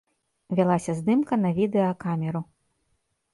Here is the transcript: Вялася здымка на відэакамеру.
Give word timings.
Вялася 0.59 0.95
здымка 0.99 1.33
на 1.43 1.51
відэакамеру. 1.59 2.41